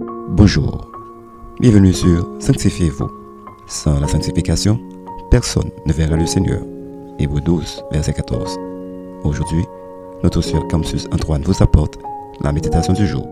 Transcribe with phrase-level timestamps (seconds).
[0.00, 0.90] Bonjour,
[1.60, 3.08] bienvenue sur Sanctifiez-vous.
[3.68, 4.80] Sans la sanctification,
[5.30, 6.62] personne ne verra le Seigneur.
[7.20, 8.58] Hébreu 12, verset 14.
[9.22, 9.64] Aujourd'hui,
[10.24, 11.96] notre sœur Campus Antoine vous apporte
[12.42, 13.24] la méditation du jour.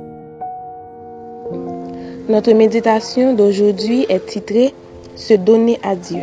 [2.28, 4.72] Notre méditation d'aujourd'hui est titrée
[5.16, 6.22] Se donner à Dieu.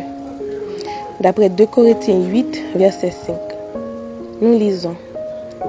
[1.20, 3.36] D'après 2 Corinthiens 8, verset 5.
[4.40, 4.96] Nous lisons.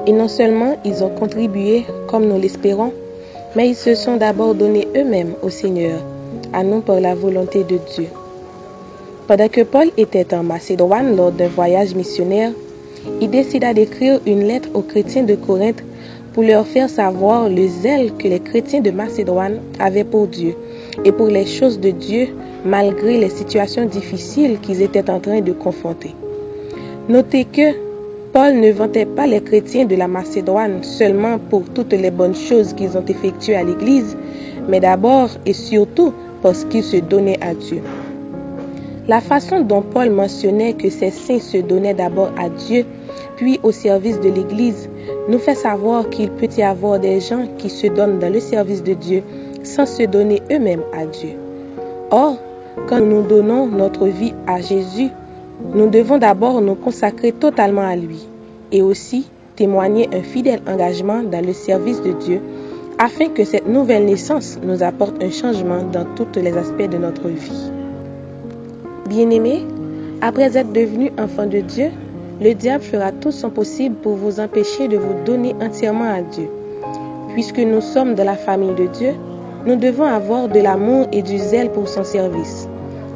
[0.07, 2.93] Et non seulement ils ont contribué comme nous l'espérons,
[3.55, 5.99] mais ils se sont d'abord donnés eux-mêmes au Seigneur,
[6.53, 8.07] à nous par la volonté de Dieu.
[9.27, 12.51] Pendant que Paul était en Macédoine lors d'un voyage missionnaire,
[13.19, 15.83] il décida d'écrire une lettre aux chrétiens de Corinthe
[16.33, 20.55] pour leur faire savoir le zèle que les chrétiens de Macédoine avaient pour Dieu
[21.03, 22.29] et pour les choses de Dieu
[22.65, 26.15] malgré les situations difficiles qu'ils étaient en train de confronter.
[27.09, 27.90] Notez que
[28.33, 32.73] Paul ne vantait pas les chrétiens de la Macédoine seulement pour toutes les bonnes choses
[32.73, 34.15] qu'ils ont effectuées à l'Église,
[34.69, 37.81] mais d'abord et surtout parce qu'ils se donnaient à Dieu.
[39.09, 42.85] La façon dont Paul mentionnait que ces saints se donnaient d'abord à Dieu,
[43.35, 44.89] puis au service de l'Église,
[45.27, 48.81] nous fait savoir qu'il peut y avoir des gens qui se donnent dans le service
[48.81, 49.23] de Dieu
[49.63, 51.31] sans se donner eux-mêmes à Dieu.
[52.11, 52.37] Or,
[52.87, 55.09] quand nous donnons notre vie à Jésus,
[55.73, 58.27] nous devons d'abord nous consacrer totalement à lui
[58.71, 62.41] et aussi témoigner un fidèle engagement dans le service de Dieu
[62.97, 67.27] afin que cette nouvelle naissance nous apporte un changement dans tous les aspects de notre
[67.27, 67.71] vie.
[69.09, 69.65] Bien-aimés,
[70.21, 71.89] après être devenu enfant de Dieu,
[72.41, 76.49] le diable fera tout son possible pour vous empêcher de vous donner entièrement à Dieu.
[77.33, 79.13] Puisque nous sommes de la famille de Dieu,
[79.65, 82.67] nous devons avoir de l'amour et du zèle pour son service.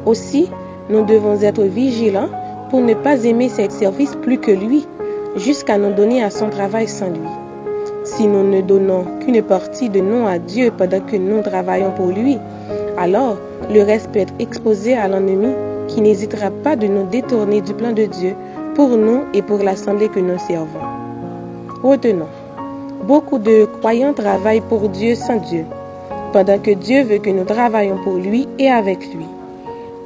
[0.04, 0.48] Aussi,
[0.88, 2.28] nous devons être vigilants
[2.70, 4.86] pour ne pas aimer ses services plus que lui,
[5.36, 7.28] jusqu'à nous donner à son travail sans lui.
[8.04, 12.08] Si nous ne donnons qu'une partie de nous à Dieu pendant que nous travaillons pour
[12.08, 12.38] lui,
[12.96, 13.36] alors
[13.72, 15.52] le reste peut être exposé à l'ennemi
[15.88, 18.34] qui n'hésitera pas de nous détourner du plan de Dieu
[18.74, 20.80] pour nous et pour l'assemblée que nous servons.
[21.82, 22.28] Retenons,
[23.04, 25.64] beaucoup de croyants travaillent pour Dieu sans Dieu,
[26.32, 29.26] pendant que Dieu veut que nous travaillions pour lui et avec lui.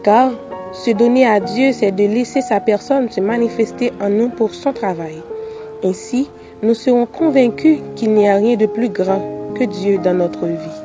[0.02, 0.30] Car
[0.72, 4.72] se donner à Dieu, c'est de laisser sa personne se manifester en nous pour son
[4.72, 5.16] travail.
[5.82, 6.30] Ainsi,
[6.62, 9.20] nous serons convaincus qu'il n'y a rien de plus grand
[9.58, 10.80] que Dieu dans notre vie.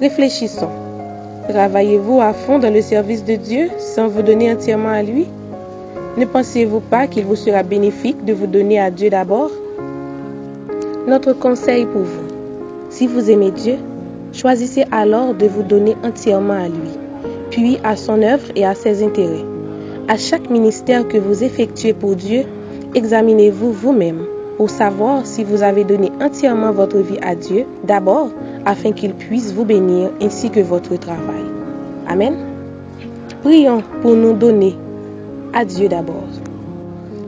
[0.00, 0.70] Réfléchissons.
[1.48, 5.26] Travaillez-vous à fond dans le service de Dieu sans vous donner entièrement à lui?
[6.16, 9.50] Ne pensez-vous pas qu'il vous sera bénéfique de vous donner à Dieu d'abord?
[11.06, 12.28] Notre conseil pour vous,
[12.88, 13.76] si vous aimez Dieu,
[14.32, 17.05] choisissez alors de vous donner entièrement à lui
[17.50, 19.44] puis à son œuvre et à ses intérêts.
[20.08, 22.44] À chaque ministère que vous effectuez pour Dieu,
[22.94, 24.24] examinez-vous vous-même
[24.56, 28.30] pour savoir si vous avez donné entièrement votre vie à Dieu d'abord
[28.64, 31.44] afin qu'il puisse vous bénir ainsi que votre travail.
[32.08, 32.34] Amen.
[33.42, 34.74] Prions pour nous donner
[35.52, 36.28] à Dieu d'abord.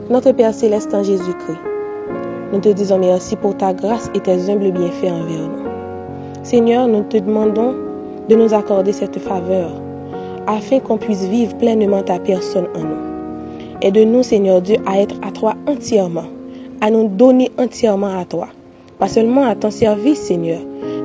[0.09, 1.59] Notre Père céleste en Jésus-Christ,
[2.51, 5.69] nous te disons merci pour ta grâce et tes humbles bienfaits envers nous.
[6.43, 7.75] Seigneur, nous te demandons
[8.27, 9.71] de nous accorder cette faveur
[10.49, 13.81] afin qu'on puisse vivre pleinement ta personne en nous.
[13.81, 16.25] Aide-nous, Seigneur Dieu, à être à toi entièrement,
[16.81, 18.47] à nous donner entièrement à toi.
[18.97, 20.59] Pas seulement à ton service, Seigneur,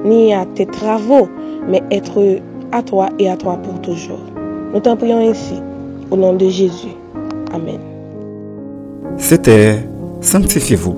[0.04, 1.28] ni à tes travaux,
[1.68, 2.40] mais être
[2.72, 4.18] à toi et à toi pour toujours.
[4.72, 5.60] Nous t'en prions ainsi,
[6.10, 6.96] au nom de Jésus.
[7.52, 7.78] Amen.
[9.18, 9.78] C'était
[10.20, 10.94] Sanctifiez-vous.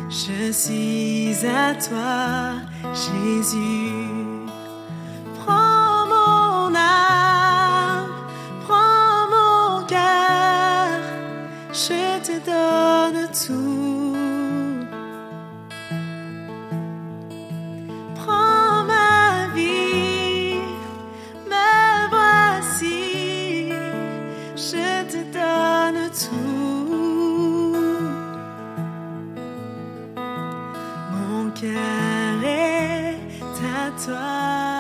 [0.08, 2.54] Je suis à toi,
[2.94, 4.15] Jésus.
[18.14, 20.54] Prends ma vie,
[21.46, 23.68] me voici,
[24.56, 27.76] je te donne tout.
[31.12, 33.18] Mon cœur est
[33.76, 34.75] à toi.